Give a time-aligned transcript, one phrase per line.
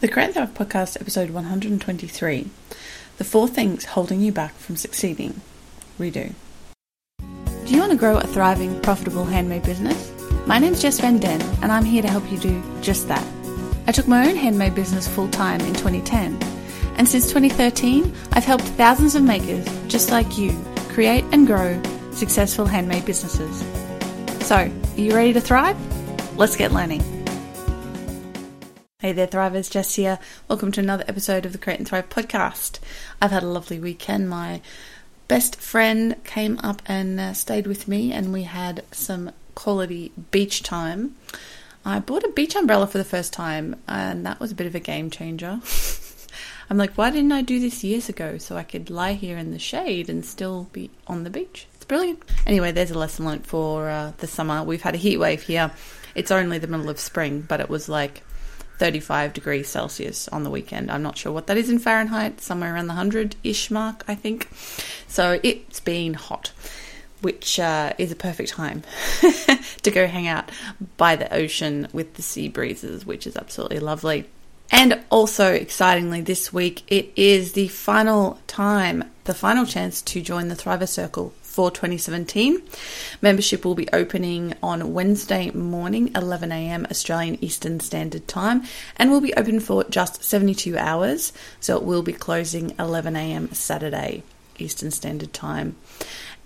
[0.00, 2.50] The Create Thrive Podcast, episode 123
[3.16, 5.40] The Four Things Holding You Back from Succeeding.
[5.98, 6.34] Redo.
[7.18, 10.12] Do you want to grow a thriving, profitable handmade business?
[10.46, 13.26] My name's Jess Van Den, and I'm here to help you do just that.
[13.86, 16.38] I took my own handmade business full time in 2010,
[16.98, 20.54] and since 2013, I've helped thousands of makers just like you
[20.90, 21.82] create and grow
[22.12, 23.64] successful handmade businesses.
[24.46, 25.78] So, are you ready to thrive?
[26.36, 27.15] Let's get learning.
[29.06, 30.18] Hey there, Thrivers, Jess here.
[30.48, 32.80] Welcome to another episode of the Create and Thrive podcast.
[33.22, 34.28] I've had a lovely weekend.
[34.28, 34.60] My
[35.28, 40.64] best friend came up and uh, stayed with me, and we had some quality beach
[40.64, 41.14] time.
[41.84, 44.74] I bought a beach umbrella for the first time, and that was a bit of
[44.74, 45.60] a game changer.
[46.68, 49.52] I'm like, why didn't I do this years ago so I could lie here in
[49.52, 51.68] the shade and still be on the beach?
[51.76, 52.24] It's brilliant.
[52.44, 54.64] Anyway, there's a lesson learned for uh, the summer.
[54.64, 55.70] We've had a heat wave here.
[56.16, 58.22] It's only the middle of spring, but it was like
[58.78, 60.90] 35 degrees Celsius on the weekend.
[60.90, 64.14] I'm not sure what that is in Fahrenheit, somewhere around the 100 ish mark, I
[64.14, 64.48] think.
[65.08, 66.52] So it's been hot,
[67.20, 68.82] which uh, is a perfect time
[69.82, 70.50] to go hang out
[70.96, 74.26] by the ocean with the sea breezes, which is absolutely lovely.
[74.70, 80.48] And also, excitingly, this week it is the final time, the final chance to join
[80.48, 82.62] the Thriver Circle for 2017.
[83.22, 88.64] Membership will be opening on Wednesday morning, 11am Australian Eastern Standard Time,
[88.98, 91.32] and will be open for just 72 hours.
[91.58, 94.22] So it will be closing 11am Saturday
[94.58, 95.76] Eastern Standard Time.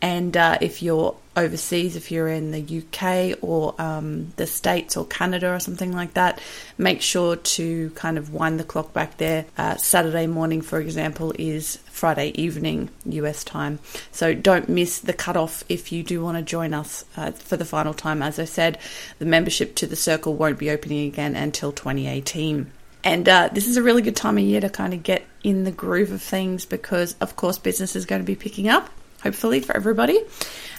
[0.03, 5.05] And uh, if you're overseas, if you're in the UK or um, the States or
[5.05, 6.41] Canada or something like that,
[6.79, 9.45] make sure to kind of wind the clock back there.
[9.59, 13.79] Uh, Saturday morning, for example, is Friday evening US time.
[14.11, 17.65] So don't miss the cutoff if you do want to join us uh, for the
[17.65, 18.23] final time.
[18.23, 18.79] As I said,
[19.19, 22.71] the membership to the circle won't be opening again until 2018.
[23.03, 25.65] And uh, this is a really good time of year to kind of get in
[25.65, 28.91] the groove of things because, of course, business is going to be picking up
[29.23, 30.21] hopefully for everybody.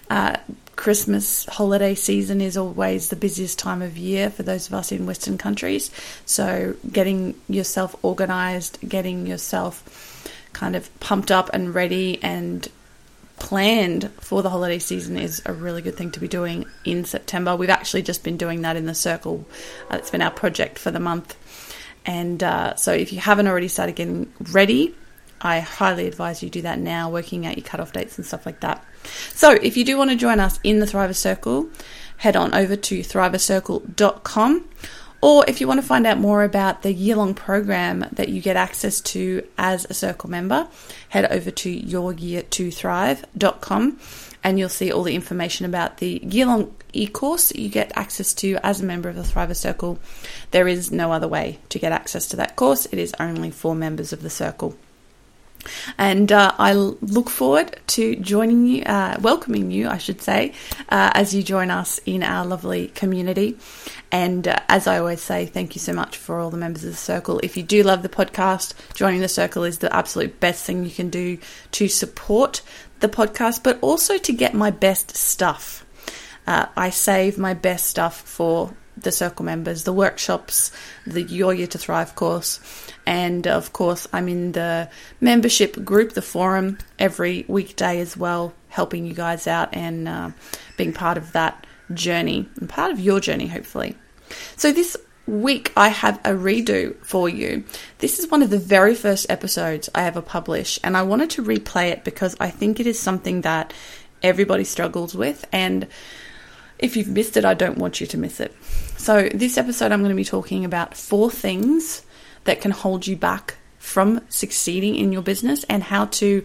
[0.10, 0.38] Uh,
[0.76, 5.06] Christmas holiday season is always the busiest time of year for those of us in
[5.06, 5.92] Western countries.
[6.26, 12.68] So, getting yourself organized, getting yourself kind of pumped up and ready and
[13.38, 17.56] planned for the holiday season is a really good thing to be doing in September.
[17.56, 19.46] We've actually just been doing that in the circle,
[19.92, 21.36] uh, it's been our project for the month.
[22.06, 24.96] And uh, so, if you haven't already started getting ready,
[25.42, 28.62] I highly advise you do that now, working out your cutoff dates and stuff like
[28.62, 28.86] that.
[29.34, 31.70] So, if you do want to join us in the Thriver Circle,
[32.18, 34.66] head on over to thrivercircle.com.
[35.24, 38.42] Or if you want to find out more about the year long program that you
[38.42, 40.68] get access to as a Circle member,
[41.10, 44.00] head over to youryear2thrive.com
[44.44, 47.92] and you'll see all the information about the year long e course that you get
[47.96, 50.00] access to as a member of the Thriver Circle.
[50.50, 53.76] There is no other way to get access to that course, it is only for
[53.76, 54.76] members of the Circle.
[55.98, 60.54] And uh, I look forward to joining you, uh, welcoming you, I should say,
[60.90, 63.58] uh, as you join us in our lovely community.
[64.12, 66.92] And uh, as I always say, thank you so much for all the members of
[66.92, 67.40] the circle.
[67.44, 70.92] If you do love the podcast, joining the circle is the absolute best thing you
[70.92, 71.38] can do
[71.72, 72.62] to support
[73.00, 75.86] the podcast, but also to get my best stuff.
[76.48, 80.72] Uh, I save my best stuff for the circle members, the workshops,
[81.06, 82.60] the Your Year to Thrive course,
[83.06, 89.06] and of course, I'm in the membership group, the forum, every weekday as well, helping
[89.06, 90.32] you guys out and uh,
[90.78, 93.98] being part of that journey and part of your journey, hopefully.
[94.56, 94.96] So, this
[95.28, 97.64] week I have a redo for you.
[98.00, 101.44] This is one of the very first episodes I ever published, and I wanted to
[101.44, 103.74] replay it because I think it is something that
[104.24, 105.46] everybody struggles with.
[105.52, 105.88] And
[106.82, 108.54] if you've missed it, I don't want you to miss it.
[108.98, 112.04] So, this episode, I'm going to be talking about four things
[112.44, 116.44] that can hold you back from succeeding in your business and how to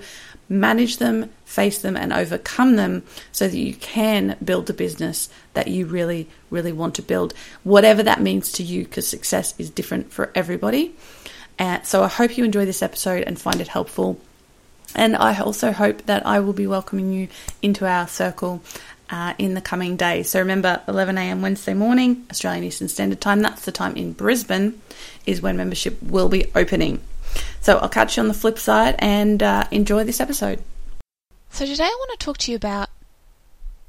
[0.48, 3.02] manage them, face them, and overcome them
[3.32, 8.02] so that you can build the business that you really, really want to build, whatever
[8.02, 10.94] that means to you, because success is different for everybody.
[11.58, 14.20] And so I hope you enjoy this episode and find it helpful.
[14.94, 17.28] And I also hope that I will be welcoming you
[17.60, 18.62] into our circle
[19.10, 20.30] uh, in the coming days.
[20.30, 21.42] So remember, 11 a.m.
[21.42, 23.40] Wednesday morning, Australian Eastern Standard Time.
[23.40, 24.80] That's the time in Brisbane,
[25.26, 27.00] is when membership will be opening.
[27.60, 30.62] So I'll catch you on the flip side and uh, enjoy this episode.
[31.50, 32.88] So today I want to talk to you about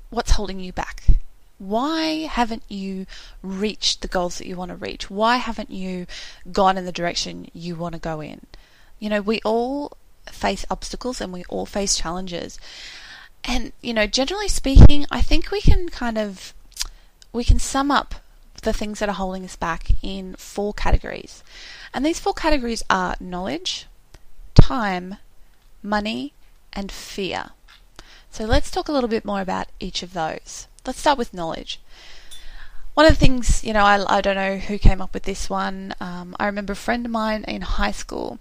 [0.10, 1.04] what's holding you back.
[1.60, 3.08] Why haven't you
[3.42, 5.10] reached the goals that you want to reach?
[5.10, 6.06] Why haven't you
[6.52, 8.42] gone in the direction you want to go in?
[9.00, 9.98] You know, we all
[10.32, 12.60] face obstacles and we all face challenges.
[13.44, 16.54] And, you know, generally speaking, I think we can kind of
[17.32, 18.16] we can sum up
[18.64, 21.44] the things that are holding us back in four categories.
[21.94, 23.86] And these four categories are knowledge,
[24.56, 25.18] time,
[25.84, 26.34] money,
[26.74, 27.52] and fear.
[28.32, 30.68] So let's talk a little bit more about each of those.
[30.86, 31.80] Let's start with knowledge.
[32.94, 35.50] One of the things, you know, I, I don't know who came up with this
[35.50, 35.94] one.
[36.00, 38.40] Um, I remember a friend of mine in high school,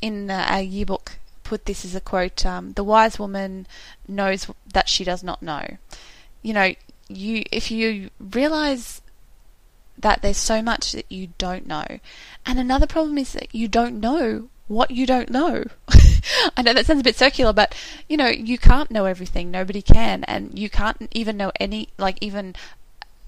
[0.00, 1.18] in uh, a yearbook,
[1.48, 3.66] put this as a quote um, The wise woman
[4.06, 5.78] knows that she does not know.
[6.42, 6.74] You know,
[7.08, 9.00] you if you realize
[9.96, 11.86] that there's so much that you don't know.
[12.44, 15.64] And another problem is that you don't know what you don't know.
[16.56, 17.74] I know that sounds a bit circular, but
[18.08, 19.50] you know, you can't know everything.
[19.50, 20.24] Nobody can.
[20.24, 22.54] And you can't even know any, like, even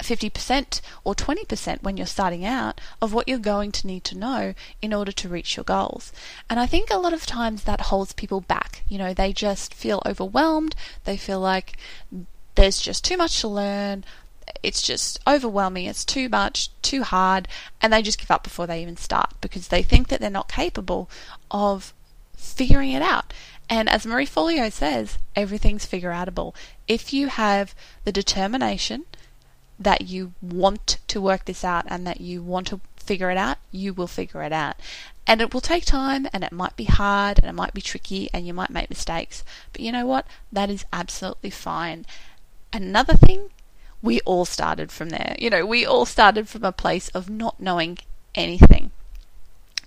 [0.02, 4.54] 50% or 20% when you're starting out of what you're going to need to know
[4.82, 6.12] in order to reach your goals.
[6.48, 8.82] And I think a lot of times that holds people back.
[8.88, 10.74] You know, they just feel overwhelmed.
[11.04, 11.76] They feel like
[12.54, 14.04] there's just too much to learn.
[14.62, 15.86] It's just overwhelming.
[15.86, 17.48] It's too much, too hard.
[17.80, 20.48] And they just give up before they even start because they think that they're not
[20.48, 21.08] capable
[21.50, 21.94] of
[22.36, 23.32] figuring it out.
[23.68, 26.54] And as Marie Forleo says, everything's figure outable.
[26.88, 27.72] If you have
[28.04, 29.04] the determination
[29.80, 33.56] that you want to work this out and that you want to figure it out,
[33.72, 34.76] you will figure it out.
[35.26, 38.28] And it will take time and it might be hard and it might be tricky
[38.32, 39.42] and you might make mistakes.
[39.72, 40.26] But you know what?
[40.52, 42.04] That is absolutely fine.
[42.72, 43.50] Another thing,
[44.02, 45.34] we all started from there.
[45.38, 47.98] You know, we all started from a place of not knowing
[48.34, 48.90] anything.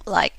[0.06, 0.34] Like,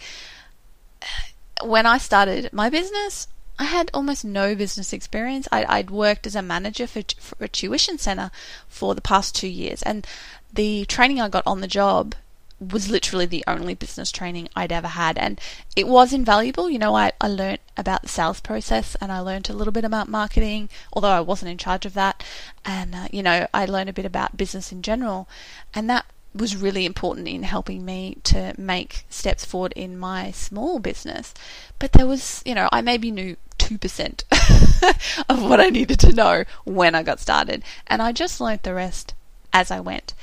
[1.63, 3.29] when I started my business,
[3.59, 5.47] I had almost no business experience.
[5.53, 8.31] I, would worked as a manager for, for a tuition center
[8.69, 10.07] for the past two years, and
[10.53, 12.15] the training I got on the job
[12.61, 15.41] was literally the only business training I'd ever had, and
[15.77, 16.71] it was invaluable.
[16.71, 19.85] You know, I, I learned about the sales process and I learned a little bit
[19.85, 22.23] about marketing, although I wasn't in charge of that.
[22.65, 25.29] And, uh, you know, I learned a bit about business in general,
[25.75, 30.79] and that was really important in helping me to make steps forward in my small
[30.79, 31.33] business.
[31.79, 36.45] But there was, you know, I maybe knew 2% of what I needed to know
[36.65, 37.63] when I got started.
[37.87, 39.15] And I just learnt the rest
[39.53, 40.15] as I went.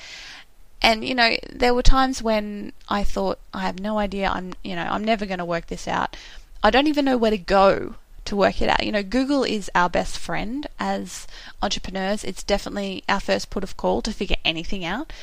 [0.81, 4.29] And you know, there were times when I thought I have no idea.
[4.29, 6.17] I'm, you know, I'm never going to work this out.
[6.63, 8.83] I don't even know where to go to work it out.
[8.83, 11.27] You know, Google is our best friend as
[11.61, 12.23] entrepreneurs.
[12.23, 15.13] It's definitely our first port of call to figure anything out.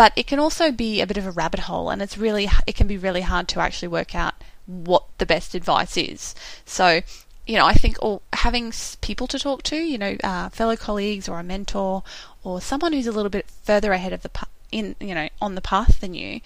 [0.00, 2.74] But it can also be a bit of a rabbit hole, and it's really it
[2.74, 4.32] can be really hard to actually work out
[4.64, 6.34] what the best advice is.
[6.64, 7.02] So,
[7.46, 11.28] you know, I think all, having people to talk to, you know, uh, fellow colleagues
[11.28, 12.02] or a mentor
[12.42, 14.30] or someone who's a little bit further ahead of the
[14.72, 16.40] in you know on the path than you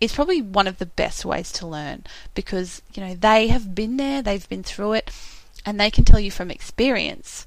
[0.00, 2.04] is probably one of the best ways to learn
[2.36, 5.10] because you know they have been there, they've been through it,
[5.66, 7.46] and they can tell you from experience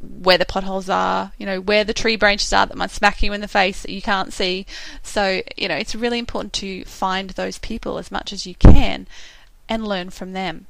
[0.00, 3.32] where the potholes are, you know, where the tree branches are that might smack you
[3.32, 4.64] in the face that you can't see.
[5.02, 9.06] So, you know, it's really important to find those people as much as you can
[9.68, 10.66] and learn from them.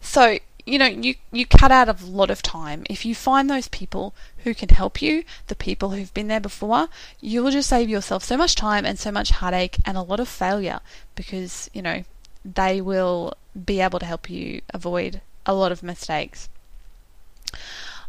[0.00, 2.84] So, you know, you, you cut out a lot of time.
[2.90, 6.88] If you find those people who can help you, the people who've been there before,
[7.20, 10.20] you will just save yourself so much time and so much heartache and a lot
[10.20, 10.80] of failure
[11.14, 12.04] because, you know,
[12.44, 13.34] they will
[13.64, 16.48] be able to help you avoid a lot of mistakes.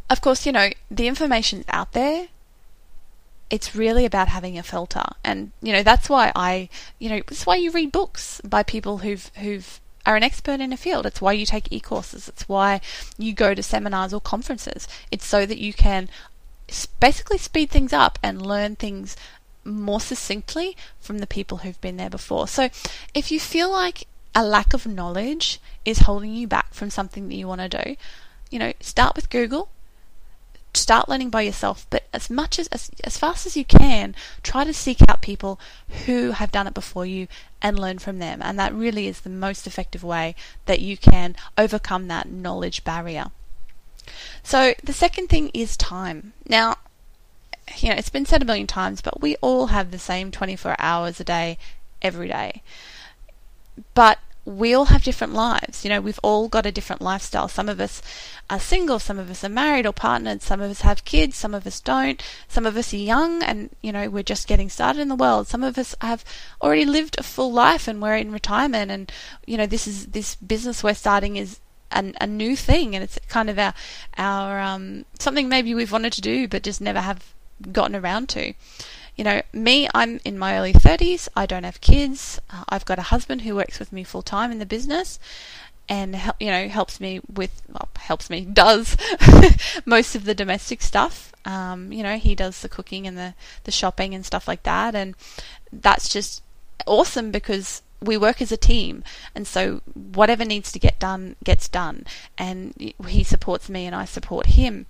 [0.09, 2.27] Of course, you know, the information's out there.
[3.49, 5.03] It's really about having a filter.
[5.23, 6.69] And, you know, that's why I,
[6.99, 10.71] you know, that's why you read books by people who've, who've are an expert in
[10.71, 11.05] a field.
[11.05, 12.27] It's why you take e courses.
[12.27, 12.81] It's why
[13.17, 14.87] you go to seminars or conferences.
[15.11, 16.09] It's so that you can
[16.99, 19.15] basically speed things up and learn things
[19.63, 22.47] more succinctly from the people who've been there before.
[22.47, 22.69] So
[23.13, 27.35] if you feel like a lack of knowledge is holding you back from something that
[27.35, 27.95] you want to do,
[28.51, 29.69] you know, start with Google,
[30.75, 34.63] start learning by yourself, but as much as, as as fast as you can, try
[34.63, 35.59] to seek out people
[36.05, 37.27] who have done it before you
[37.61, 38.41] and learn from them.
[38.41, 43.31] And that really is the most effective way that you can overcome that knowledge barrier.
[44.43, 46.33] So the second thing is time.
[46.47, 46.77] Now,
[47.77, 50.75] you know, it's been said a million times, but we all have the same 24
[50.77, 51.57] hours a day
[52.01, 52.61] every day.
[53.93, 55.83] But we all have different lives.
[55.83, 57.47] You know, we've all got a different lifestyle.
[57.47, 58.01] Some of us
[58.49, 61.55] are single, some of us are married or partnered, some of us have kids, some
[61.55, 62.21] of us don't.
[62.47, 65.47] Some of us are young and, you know, we're just getting started in the world.
[65.47, 66.23] Some of us have
[66.61, 69.11] already lived a full life and we're in retirement and,
[69.47, 71.59] you know, this is this business we're starting is
[71.91, 73.73] a, a new thing and it's kind of our
[74.17, 77.33] our um something maybe we've wanted to do but just never have
[77.71, 78.53] gotten around to.
[79.15, 81.29] You know, me, I'm in my early 30s.
[81.35, 82.39] I don't have kids.
[82.49, 85.19] Uh, I've got a husband who works with me full time in the business.
[85.87, 88.97] and you know helps me with well, helps me does
[89.85, 91.31] most of the domestic stuff.
[91.45, 93.33] Um, you know, he does the cooking and the
[93.65, 95.15] the shopping and stuff like that, and
[95.71, 96.41] that's just
[96.87, 99.03] awesome because we work as a team,
[99.35, 102.05] and so whatever needs to get done gets done,
[102.37, 104.87] and he supports me and I support him.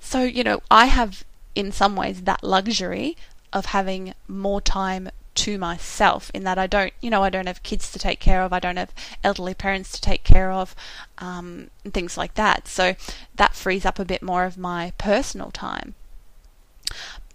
[0.00, 3.16] So you know, I have in some ways that luxury
[3.52, 7.62] of having more time to myself in that I don't, you know, I don't have
[7.62, 8.92] kids to take care of, I don't have
[9.22, 10.74] elderly parents to take care of,
[11.18, 12.68] um, things like that.
[12.68, 12.94] So
[13.36, 15.94] that frees up a bit more of my personal time.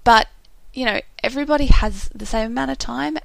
[0.03, 0.27] But,
[0.73, 3.17] you know, everybody has the same amount of time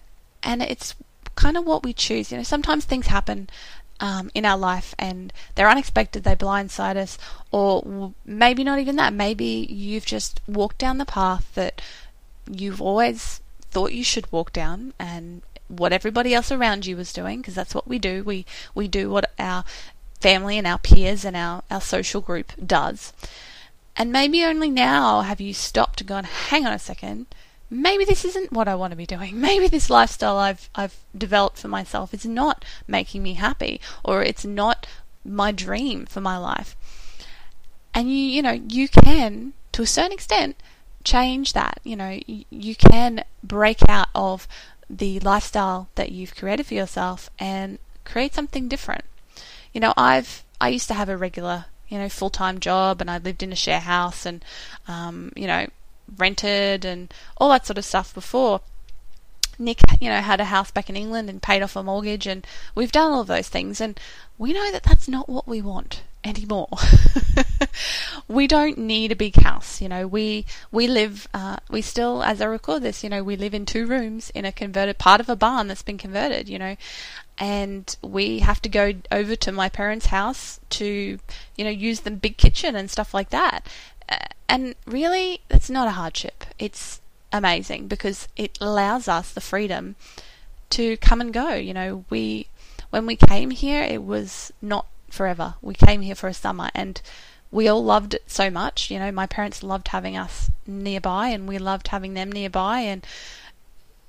[0.43, 0.95] and it's
[1.35, 2.31] kind of what we choose.
[2.31, 3.51] You know, sometimes things happen
[3.99, 7.19] um, in our life and they're unexpected, they blindside us,
[7.51, 9.13] or maybe not even that.
[9.13, 11.83] Maybe you've just walked down the path that
[12.53, 13.41] you've always
[13.71, 17.75] thought you should walk down and what everybody else around you was doing because that's
[17.75, 18.25] what we do.
[18.25, 19.65] We we do what our
[20.21, 23.13] family and our peers and our, our social group does.
[23.97, 27.27] And maybe only now have you stopped and gone hang on a second
[27.71, 29.41] maybe this isn't what I want to be doing.
[29.41, 34.45] Maybe this lifestyle I've I've developed for myself is not making me happy or it's
[34.45, 34.87] not
[35.25, 36.77] my dream for my life.
[37.95, 40.57] And you you know you can to a certain extent
[41.05, 41.81] change that.
[41.85, 44.47] You know, you, can break out of
[44.89, 49.05] the lifestyle that you've created for yourself and create something different.
[49.73, 53.11] You know, I've I used to have a regular, you know, full time job, and
[53.11, 54.45] I lived in a share house, and
[54.89, 55.67] um, you know,
[56.17, 58.61] rented and all that sort of stuff before.
[59.59, 62.47] Nick, you know, had a house back in England and paid off a mortgage, and
[62.75, 64.01] we've done all of those things, and
[64.39, 66.69] we know that that's not what we want anymore.
[68.29, 69.81] we don't need a big house.
[69.81, 71.29] You know, we we live.
[71.33, 74.45] Uh, we still, as I record this, you know, we live in two rooms in
[74.45, 76.49] a converted part of a barn that's been converted.
[76.49, 76.77] You know,
[77.39, 81.19] and we have to go over to my parents' house to,
[81.57, 83.67] you know, use the big kitchen and stuff like that.
[84.09, 84.17] Uh,
[84.49, 86.45] and really, that's not a hardship.
[86.59, 87.01] It's
[87.33, 89.97] amazing because it allows us the freedom
[90.71, 91.55] to come and go.
[91.55, 92.49] You know, we
[92.91, 95.55] when we came here, it was not forever.
[95.61, 97.01] We came here for a summer and
[97.51, 98.91] we all loved it so much.
[98.91, 103.05] You know, my parents loved having us nearby and we loved having them nearby and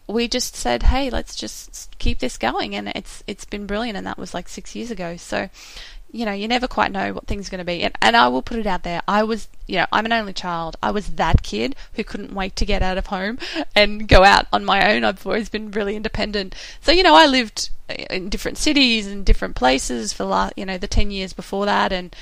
[0.07, 4.05] we just said, "Hey, let's just keep this going." And it's it's been brilliant and
[4.05, 5.17] that was like 6 years ago.
[5.17, 5.49] So,
[6.11, 7.83] you know, you never quite know what things are going to be.
[7.83, 9.01] And, and I will put it out there.
[9.07, 10.75] I was, you know, I'm an only child.
[10.83, 13.39] I was that kid who couldn't wait to get out of home
[13.75, 15.03] and go out on my own.
[15.03, 16.55] I've always been really independent.
[16.81, 17.69] So, you know, I lived
[18.09, 21.91] in different cities and different places for la- you know, the 10 years before that
[21.91, 22.15] and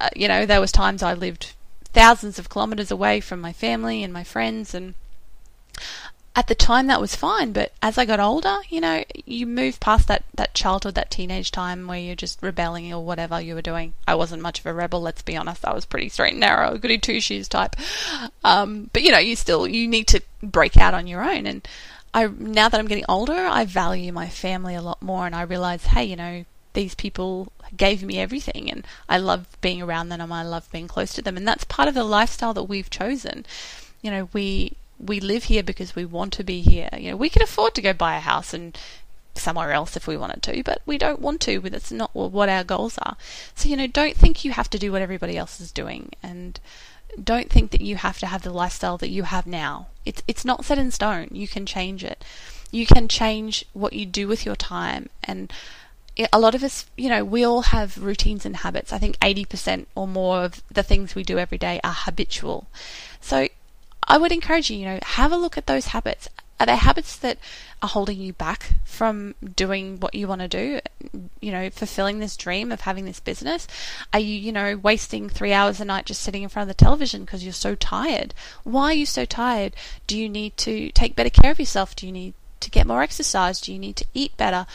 [0.00, 1.52] uh, you know, there was times I lived
[1.92, 4.94] thousands of kilometers away from my family and my friends and
[6.36, 9.78] at the time that was fine, but as I got older, you know, you move
[9.78, 13.62] past that, that childhood, that teenage time where you're just rebelling or whatever you were
[13.62, 13.94] doing.
[14.08, 15.64] I wasn't much of a rebel, let's be honest.
[15.64, 17.76] I was pretty straight and narrow, goody two shoes type.
[18.42, 21.46] Um, but you know, you still you need to break out on your own.
[21.46, 21.66] And
[22.12, 25.42] I now that I'm getting older, I value my family a lot more, and I
[25.42, 30.20] realize, hey, you know, these people gave me everything, and I love being around them,
[30.20, 32.90] and I love being close to them, and that's part of the lifestyle that we've
[32.90, 33.46] chosen.
[34.02, 36.88] You know, we we live here because we want to be here.
[36.96, 38.78] You know, we can afford to go buy a house and
[39.34, 41.60] somewhere else if we wanted to, but we don't want to.
[41.60, 43.16] That's not what our goals are.
[43.54, 46.60] So, you know, don't think you have to do what everybody else is doing and
[47.22, 49.88] don't think that you have to have the lifestyle that you have now.
[50.04, 51.28] It's it's not set in stone.
[51.30, 52.24] You can change it.
[52.70, 55.52] You can change what you do with your time and
[56.32, 58.92] a lot of us, you know, we all have routines and habits.
[58.92, 62.68] I think 80% or more of the things we do every day are habitual.
[63.20, 63.48] So
[64.06, 66.28] I would encourage you, you know, have a look at those habits.
[66.60, 67.38] Are there habits that
[67.82, 70.80] are holding you back from doing what you want to do?
[71.40, 73.66] You know, fulfilling this dream of having this business?
[74.12, 76.84] Are you, you know, wasting three hours a night just sitting in front of the
[76.84, 78.34] television because you're so tired?
[78.62, 79.74] Why are you so tired?
[80.06, 81.96] Do you need to take better care of yourself?
[81.96, 83.60] Do you need to get more exercise?
[83.60, 84.66] Do you need to eat better?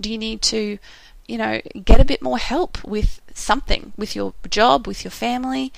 [0.00, 0.78] Do you need to,
[1.26, 5.72] you know, get a bit more help with something, with your job, with your family?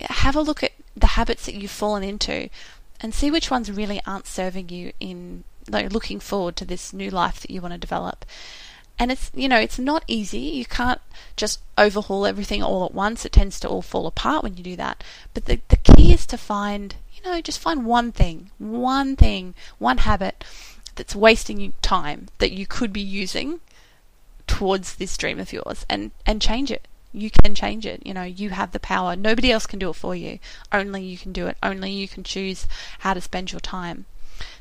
[0.00, 2.48] Have a look at the habits that you've fallen into
[3.00, 7.10] and see which ones really aren't serving you in like looking forward to this new
[7.10, 8.24] life that you want to develop.
[8.98, 10.38] And it's you know, it's not easy.
[10.38, 11.00] You can't
[11.36, 13.24] just overhaul everything all at once.
[13.24, 15.02] It tends to all fall apart when you do that.
[15.34, 19.54] But the the key is to find, you know, just find one thing, one thing,
[19.78, 20.44] one habit
[20.94, 23.60] that's wasting you time that you could be using
[24.46, 28.06] towards this dream of yours and and change it you can change it.
[28.06, 29.16] You know, you have the power.
[29.16, 30.38] Nobody else can do it for you.
[30.70, 31.56] Only you can do it.
[31.62, 32.66] Only you can choose
[33.00, 34.06] how to spend your time.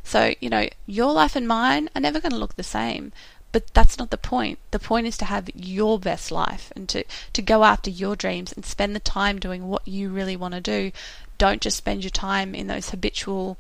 [0.03, 3.13] So, you know, your life and mine are never going to look the same,
[3.51, 4.60] But that's not the point.
[4.72, 7.03] The point is to have your best life and to,
[7.34, 10.62] to go after your dreams and spend the time doing what you really want to
[10.62, 10.91] do.
[11.38, 13.58] Don't just spend your time in those habitual,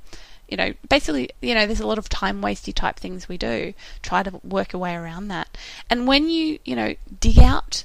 [0.47, 3.73] you know, basically, you know, there's a lot of time wasty type things we do.
[4.01, 5.57] Try to work a way around that.
[5.89, 7.83] And when you, you know, dig out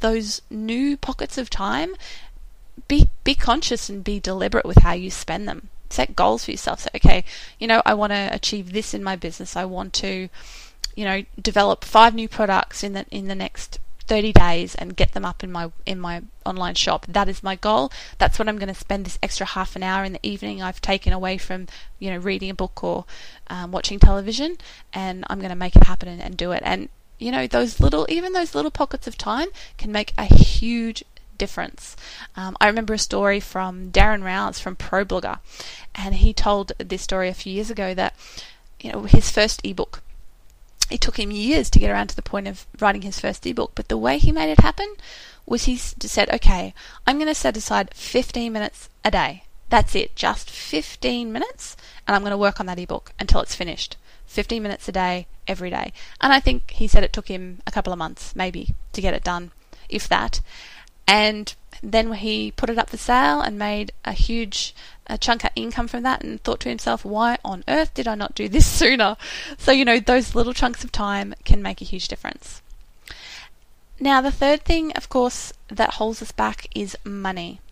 [0.00, 1.94] those new pockets of time,
[2.88, 5.68] be be conscious and be deliberate with how you spend them.
[5.90, 6.80] Set goals for yourself.
[6.80, 7.24] Say, okay,
[7.58, 9.56] you know, I want to achieve this in my business.
[9.56, 10.28] I want to
[10.94, 15.12] you know, develop five new products in the in the next 30 days and get
[15.12, 17.06] them up in my in my online shop.
[17.08, 17.90] That is my goal.
[18.18, 20.80] That's what I'm going to spend this extra half an hour in the evening I've
[20.80, 21.66] taken away from
[21.98, 23.04] you know reading a book or
[23.48, 24.56] um, watching television,
[24.92, 26.62] and I'm going to make it happen and, and do it.
[26.64, 26.88] And
[27.22, 29.48] you know those little even those little pockets of time
[29.78, 31.04] can make a huge
[31.38, 31.96] difference.
[32.36, 35.38] Um, I remember a story from Darren Rowse from ProBlogger,
[35.94, 38.14] and he told this story a few years ago that
[38.80, 40.02] you know his first ebook
[40.92, 43.72] it took him years to get around to the point of writing his first ebook,
[43.74, 44.94] but the way he made it happen
[45.46, 46.74] was he said, okay,
[47.06, 49.44] I'm going to set aside 15 minutes a day.
[49.72, 53.54] That's it, just 15 minutes, and I'm going to work on that ebook until it's
[53.54, 53.96] finished.
[54.26, 55.94] 15 minutes a day, every day.
[56.20, 59.14] And I think he said it took him a couple of months, maybe, to get
[59.14, 59.50] it done,
[59.88, 60.42] if that.
[61.08, 64.74] And then he put it up for sale and made a huge
[65.06, 68.14] a chunk of income from that and thought to himself, why on earth did I
[68.14, 69.16] not do this sooner?
[69.56, 72.60] So, you know, those little chunks of time can make a huge difference.
[73.98, 77.62] Now, the third thing, of course, that holds us back is money.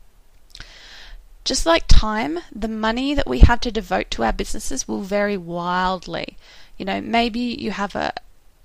[1.45, 5.37] Just like time, the money that we have to devote to our businesses will vary
[5.37, 6.37] wildly.
[6.77, 8.13] You know, maybe you have a,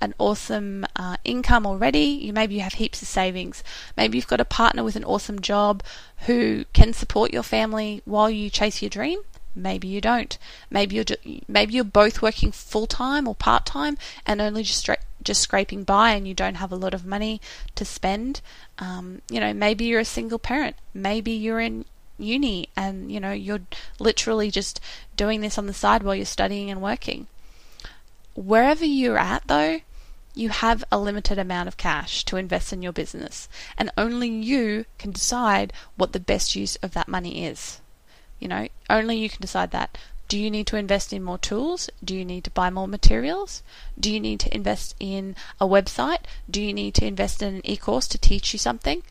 [0.02, 2.00] an awesome uh, income already.
[2.00, 3.64] You maybe you have heaps of savings.
[3.96, 5.84] Maybe you've got a partner with an awesome job
[6.26, 9.20] who can support your family while you chase your dream.
[9.56, 10.38] Maybe you don't.
[10.70, 11.06] Maybe you're
[11.48, 15.84] maybe you're both working full time or part time and only just stra- just scraping
[15.84, 17.40] by and you don't have a lot of money
[17.76, 18.42] to spend.
[18.80, 20.76] Um, you know, maybe you're a single parent.
[20.94, 21.86] Maybe you're in
[22.18, 23.62] uni and you know you're
[24.00, 24.80] literally just
[25.18, 27.28] doing this on the side while you're studying and working
[28.36, 29.80] wherever you're at, though,
[30.34, 34.86] you have a limited amount of cash to invest in your business, and only you
[34.98, 37.80] can decide what the best use of that money is.
[38.40, 39.98] You know, only you can decide that.
[40.28, 41.90] Do you need to invest in more tools?
[42.04, 43.64] Do you need to buy more materials?
[43.98, 46.22] Do you need to invest in a website?
[46.50, 49.04] Do you need to invest in an e course to teach you something?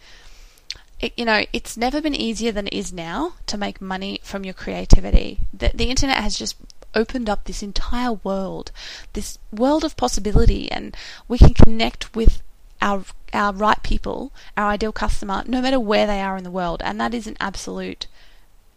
[1.01, 4.45] It, you know, it's never been easier than it is now to make money from
[4.45, 5.41] your creativity.
[5.53, 6.57] The, the internet has just
[6.95, 8.71] opened up this entire world,
[9.13, 10.97] this world of possibility, and
[11.29, 12.43] we can connect with
[12.81, 16.81] our our right people, our ideal customer, no matter where they are in the world,
[16.85, 18.07] and that is an absolute.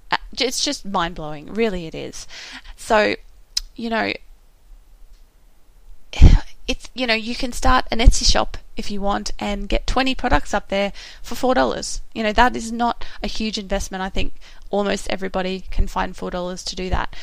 [0.09, 1.85] Uh, it's just mind blowing, really.
[1.85, 2.27] It is.
[2.75, 3.15] So,
[3.75, 4.13] you know,
[6.67, 10.15] it's you know you can start an Etsy shop if you want and get 20
[10.15, 12.01] products up there for four dollars.
[12.13, 14.01] You know that is not a huge investment.
[14.01, 14.33] I think
[14.69, 17.15] almost everybody can find four dollars to do that.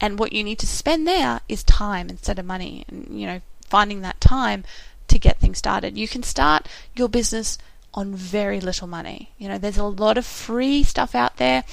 [0.00, 2.84] And what you need to spend there is time instead of money.
[2.88, 4.64] And, you know, finding that time
[5.08, 5.96] to get things started.
[5.96, 7.58] You can start your business
[7.94, 9.30] on very little money.
[9.38, 11.64] You know, there's a lot of free stuff out there.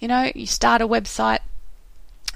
[0.00, 1.40] You know, you start a website,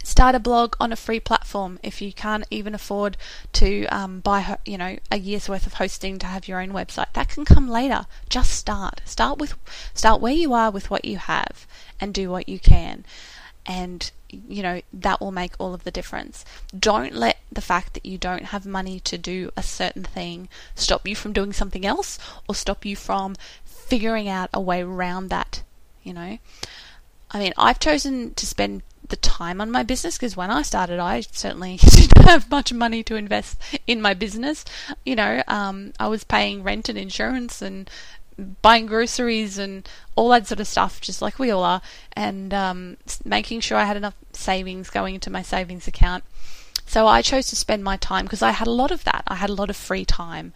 [0.03, 3.17] start a blog on a free platform if you can't even afford
[3.53, 7.13] to um, buy you know a year's worth of hosting to have your own website.
[7.13, 8.07] That can come later.
[8.29, 9.01] Just start.
[9.05, 9.55] Start with
[9.95, 11.67] start where you are with what you have
[12.01, 13.05] and do what you can.
[13.67, 16.45] And you know that will make all of the difference.
[16.77, 21.07] Don't let the fact that you don't have money to do a certain thing stop
[21.07, 25.63] you from doing something else or stop you from figuring out a way around that
[26.03, 26.39] you know?
[27.31, 30.99] I mean i've chosen to spend the time on my business because when I started,
[30.99, 34.65] I certainly didn't have much money to invest in my business.
[35.05, 37.91] You know, um, I was paying rent and insurance and
[38.63, 41.83] buying groceries and all that sort of stuff, just like we all are,
[42.15, 46.25] and um, making sure I had enough savings going into my savings account.
[46.87, 49.23] So I chose to spend my time because I had a lot of that.
[49.29, 50.53] I had a lot of free time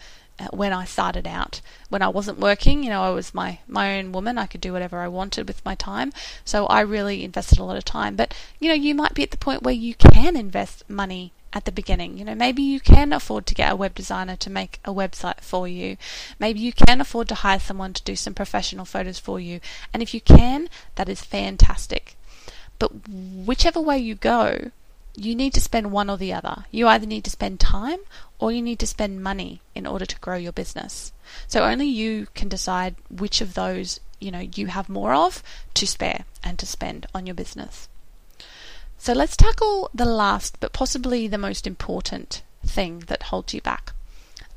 [0.50, 1.60] when I started out.
[1.88, 4.38] When I wasn't working, you know, I was my, my own woman.
[4.38, 6.12] I could do whatever I wanted with my time.
[6.44, 8.16] So I really invested a lot of time.
[8.16, 11.64] But, you know, you might be at the point where you can invest money at
[11.64, 12.18] the beginning.
[12.18, 15.40] You know, maybe you can afford to get a web designer to make a website
[15.40, 15.96] for you.
[16.40, 19.60] Maybe you can afford to hire someone to do some professional photos for you.
[19.92, 22.16] And if you can, that is fantastic.
[22.80, 24.72] But whichever way you go,
[25.14, 26.64] you need to spend one or the other.
[26.70, 28.00] You either need to spend time
[28.38, 31.12] or you need to spend money in order to grow your business.
[31.46, 35.42] So only you can decide which of those, you know, you have more of
[35.74, 37.88] to spare and to spend on your business.
[38.98, 43.92] So let's tackle the last, but possibly the most important thing that holds you back.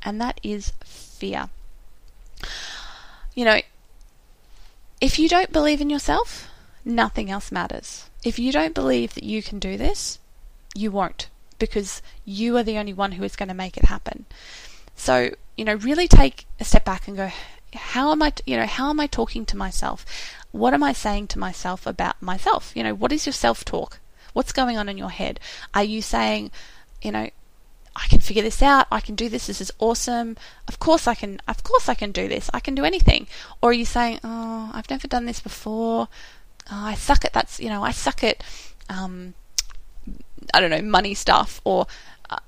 [0.02, 1.48] and that is fear.
[3.34, 3.60] You know,
[5.00, 6.48] if you don't believe in yourself,
[6.84, 8.08] nothing else matters.
[8.24, 10.18] If you don't believe that you can do this,
[10.78, 14.26] you won't because you are the only one who is going to make it happen.
[14.94, 17.30] So, you know, really take a step back and go,
[17.74, 20.06] how am I, you know, how am I talking to myself?
[20.52, 22.72] What am I saying to myself about myself?
[22.74, 24.00] You know, what is your self talk?
[24.32, 25.40] What's going on in your head?
[25.74, 26.50] Are you saying,
[27.02, 27.28] you know,
[27.96, 28.86] I can figure this out.
[28.92, 29.48] I can do this.
[29.48, 30.36] This is awesome.
[30.68, 31.40] Of course I can.
[31.48, 32.48] Of course I can do this.
[32.54, 33.26] I can do anything.
[33.60, 36.06] Or are you saying, "Oh, I've never done this before.
[36.70, 38.44] Oh, I suck at that's you know I suck at
[38.88, 39.34] um,
[40.54, 41.86] I don't know money stuff or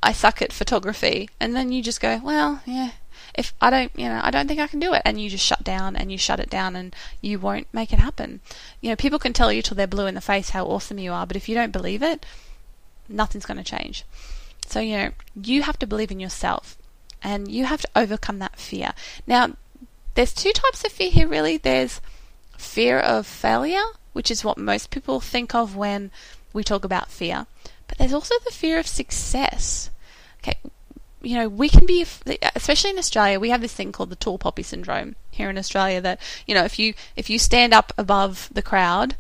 [0.03, 2.93] I suck at photography," and then you just go, "Well, yeah."
[3.33, 5.45] If I don't, you know, I don't think I can do it, and you just
[5.45, 8.41] shut down and you shut it down, and you won't make it happen.
[8.81, 11.13] You know, people can tell you till they're blue in the face how awesome you
[11.13, 12.27] are, but if you don't believe it,
[13.09, 14.05] nothing's going to change.
[14.67, 16.77] So, you know, you have to believe in yourself
[17.23, 18.93] and you have to overcome that fear.
[19.27, 19.51] Now,
[20.15, 21.57] there's two types of fear here, really.
[21.57, 22.01] There's
[22.57, 26.11] fear of failure, which is what most people think of when
[26.53, 27.47] we talk about fear,
[27.89, 29.91] but there's also the fear of success.
[30.39, 30.59] Okay,
[31.23, 32.05] you know, we can be,
[32.55, 36.01] especially in Australia, we have this thing called the tall poppy syndrome here in Australia.
[36.01, 39.17] That you know, if you if you stand up above the crowd,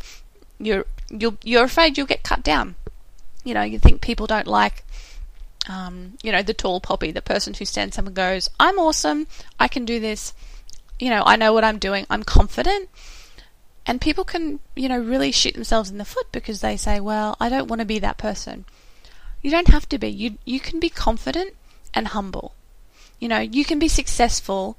[0.59, 2.75] you're you're you're afraid you'll get cut down.
[3.45, 4.85] You know, you think people don't like
[5.69, 9.27] um, you know, the tall poppy, the person who stands up and goes, I'm awesome,
[9.59, 10.33] I can do this,
[10.99, 12.88] you know, I know what I'm doing, I'm confident.
[13.87, 17.37] And people can, you know, really shoot themselves in the foot because they say, well,
[17.40, 18.64] I don't want to be that person.
[19.43, 20.09] You don't have to be.
[20.09, 21.55] You, you can be confident
[21.95, 22.55] and humble.
[23.19, 24.77] You know, you can be successful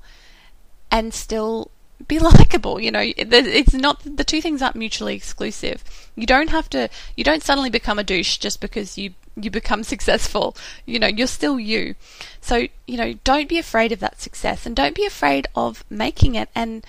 [0.90, 1.72] and still
[2.08, 2.80] be likable.
[2.80, 5.84] You know, it's not the two things aren't mutually exclusive.
[6.16, 6.90] You don't have to.
[7.16, 10.56] You don't suddenly become a douche just because you you become successful.
[10.86, 11.96] You know, you're still you.
[12.42, 16.36] So you know, don't be afraid of that success, and don't be afraid of making
[16.36, 16.50] it.
[16.54, 16.86] And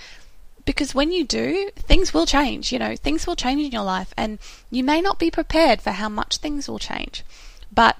[0.72, 2.72] because when you do, things will change.
[2.72, 4.38] You know, things will change in your life, and
[4.70, 7.22] you may not be prepared for how much things will change.
[7.70, 7.98] But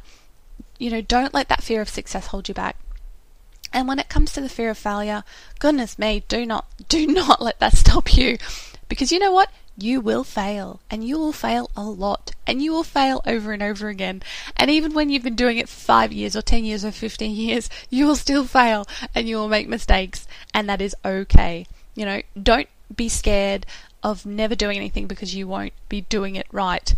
[0.79, 2.77] you know, don't let that fear of success hold you back.
[3.75, 5.23] And when it comes to the fear of failure,
[5.59, 8.39] goodness me, do not do not let that stop you.
[8.89, 9.51] Because you know what?
[9.77, 13.63] You will fail, and you will fail a lot, and you will fail over and
[13.63, 14.23] over again.
[14.57, 17.35] And even when you've been doing it for five years, or 10 years, or 15
[17.35, 21.67] years, you will still fail, and you will make mistakes, and that is okay.
[21.95, 23.67] You know, don't be scared
[24.03, 26.95] of never doing anything because you won't be doing it right.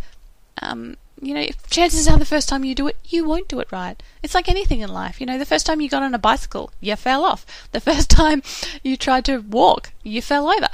[0.62, 3.70] Um, you know, chances are the first time you do it, you won't do it
[3.70, 4.02] right.
[4.22, 5.20] It's like anything in life.
[5.20, 7.68] You know, the first time you got on a bicycle, you fell off.
[7.72, 8.42] The first time
[8.82, 10.68] you tried to walk, you fell over.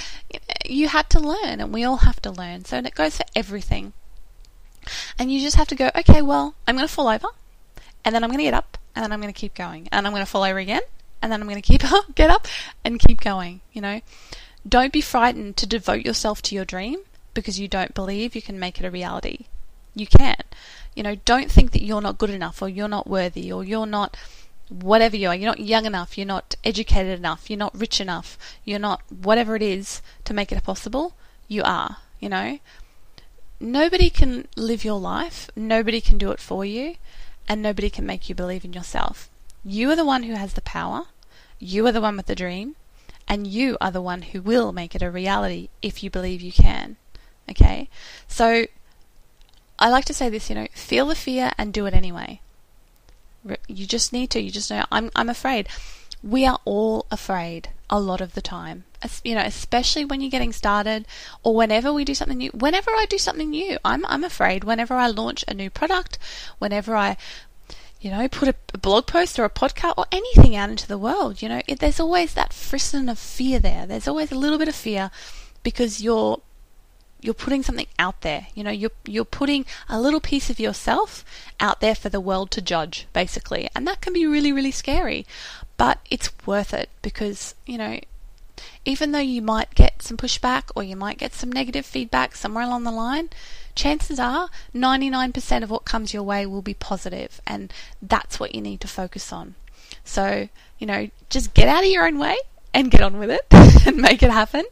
[0.65, 2.65] You had to learn, and we all have to learn.
[2.65, 3.93] So it goes for everything.
[5.19, 7.29] And you just have to go, okay, well, I'm going to fall over,
[8.05, 10.07] and then I'm going to get up, and then I'm going to keep going, and
[10.07, 10.81] I'm going to fall over again,
[11.23, 12.47] and then I'm going to keep up, get up,
[12.85, 13.61] and keep going.
[13.73, 14.01] You know,
[14.69, 17.01] don't be frightened to devote yourself to your dream
[17.35, 19.47] because you don't believe you can make it a reality
[19.95, 20.37] you can.
[20.95, 23.87] You know, don't think that you're not good enough or you're not worthy or you're
[23.87, 24.17] not
[24.69, 25.35] whatever you are.
[25.35, 29.57] You're not young enough, you're not educated enough, you're not rich enough, you're not whatever
[29.57, 31.15] it is to make it possible.
[31.49, 32.59] You are, you know.
[33.59, 36.95] Nobody can live your life, nobody can do it for you,
[37.47, 39.29] and nobody can make you believe in yourself.
[39.65, 41.05] You are the one who has the power,
[41.59, 42.77] you are the one with the dream,
[43.29, 46.53] and you are the one who will make it a reality if you believe you
[46.53, 46.97] can.
[47.49, 47.89] Okay?
[48.27, 48.67] So
[49.79, 52.41] I like to say this, you know, feel the fear and do it anyway.
[53.67, 54.41] You just need to.
[54.41, 55.69] You just know, I'm, I'm afraid.
[56.23, 58.85] We are all afraid a lot of the time.
[59.25, 61.07] You know, especially when you're getting started
[61.43, 62.51] or whenever we do something new.
[62.51, 64.65] Whenever I do something new, I'm, I'm afraid.
[64.65, 66.19] Whenever I launch a new product,
[66.59, 67.17] whenever I,
[68.01, 71.43] you know, put a blog post or a podcast or anything out into the world,
[71.43, 73.87] you know, it, there's always that frisson of fear there.
[73.87, 75.11] There's always a little bit of fear
[75.63, 76.41] because you're
[77.23, 78.47] you're putting something out there.
[78.55, 81.25] You know, you're you're putting a little piece of yourself
[81.59, 85.27] out there for the world to judge, basically, and that can be really really scary.
[85.77, 88.01] But it's worth it because you know,
[88.87, 92.65] even though you might get some pushback or you might get some negative feedback somewhere
[92.65, 93.29] along the line,
[93.75, 98.61] chances are 99% of what comes your way will be positive, and that's what you
[98.61, 99.55] need to focus on.
[100.05, 102.37] So you know, just get out of your own way
[102.73, 103.47] and get on with it
[103.87, 104.65] and make it happen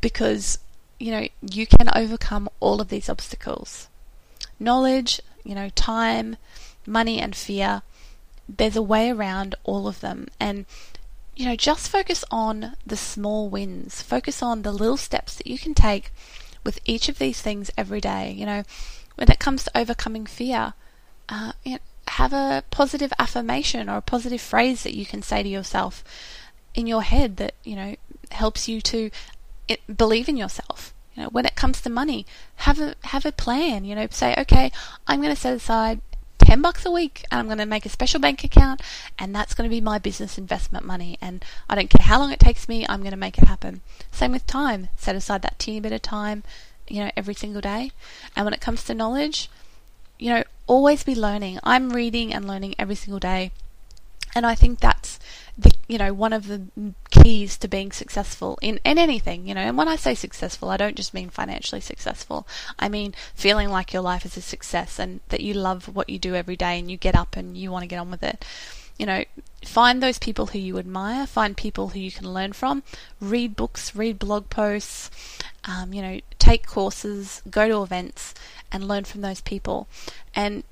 [0.00, 0.58] because
[1.02, 3.88] you know, you can overcome all of these obstacles.
[4.60, 6.36] Knowledge, you know, time,
[6.86, 7.82] money, and fear,
[8.48, 10.28] there's a way around all of them.
[10.38, 10.64] And,
[11.34, 15.58] you know, just focus on the small wins, focus on the little steps that you
[15.58, 16.12] can take
[16.64, 18.32] with each of these things every day.
[18.32, 18.62] You know,
[19.16, 20.74] when it comes to overcoming fear,
[21.28, 25.42] uh, you know, have a positive affirmation or a positive phrase that you can say
[25.42, 26.02] to yourself
[26.74, 27.96] in your head that, you know,
[28.30, 29.10] helps you to
[29.94, 30.92] believe in yourself.
[31.14, 33.84] You know, when it comes to money, have a have a plan.
[33.84, 34.72] You know, say, okay,
[35.06, 36.00] I'm going to set aside
[36.44, 38.82] 10 bucks a week and I'm going to make a special bank account
[39.18, 42.32] and that's going to be my business investment money and I don't care how long
[42.32, 43.80] it takes me, I'm going to make it happen.
[44.10, 44.88] Same with time.
[44.96, 46.42] Set aside that teeny bit of time,
[46.88, 47.92] you know, every single day.
[48.36, 49.48] And when it comes to knowledge,
[50.18, 51.58] you know, always be learning.
[51.64, 53.50] I'm reading and learning every single day.
[54.34, 55.18] And I think that's
[55.58, 56.62] the you know one of the
[57.22, 59.60] keys to being successful in, in anything you know?
[59.60, 62.46] And when i say successful i don't just mean financially successful.
[62.78, 66.18] I mean feeling like your life is a success and that you love what you
[66.18, 68.44] do every day and you get up and you want to get on with it.
[68.98, 69.24] You know
[69.64, 72.82] find those people who you admire find people who you can learn from
[73.20, 75.08] read books read blog posts
[75.64, 78.34] um, you know take courses go to events
[78.72, 79.86] and learn from those people.
[80.34, 80.64] And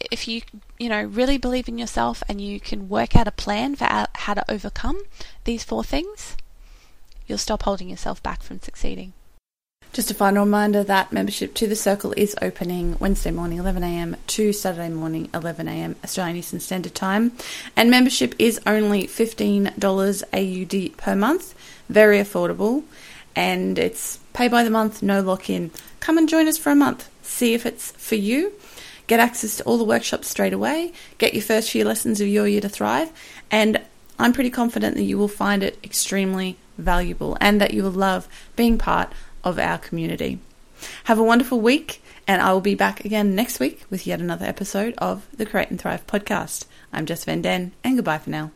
[0.00, 0.42] if you
[0.78, 4.34] you know really believe in yourself and you can work out a plan for how
[4.34, 5.00] to overcome
[5.44, 6.36] these four things,
[7.26, 9.12] you'll stop holding yourself back from succeeding.
[9.92, 14.52] Just a final reminder that membership to the Circle is opening Wednesday morning 11am to
[14.52, 17.32] Saturday morning 11am Australian Eastern Standard Time.
[17.74, 21.54] And membership is only $15 AUD per month,
[21.88, 22.84] very affordable,
[23.34, 25.70] and it's pay by the month, no lock in.
[26.00, 28.52] Come and join us for a month, see if it's for you
[29.08, 32.46] get access to all the workshops straight away, get your first few lessons of Your
[32.46, 33.10] Year to Thrive,
[33.50, 33.80] and
[34.18, 38.28] I'm pretty confident that you will find it extremely valuable and that you will love
[38.54, 40.38] being part of our community.
[41.04, 44.46] Have a wonderful week, and I will be back again next week with yet another
[44.46, 46.66] episode of the Create and Thrive podcast.
[46.92, 48.52] I'm Jess Van Den, and goodbye for now.